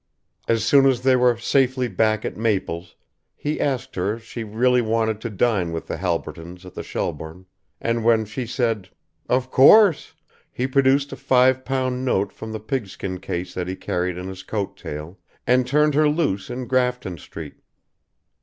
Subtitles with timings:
[0.47, 2.95] As soon as they were safely back at Maple's
[3.35, 7.45] he asked her if she really wanted to dine with the Halbertons at the Shelbourne,
[7.79, 8.89] and when she said,
[9.29, 10.15] "Of course!"
[10.51, 14.41] he produced a five pound note from the pigskin case that he carried in his
[14.41, 17.57] coat tail, and turned her loose in Grafton Street.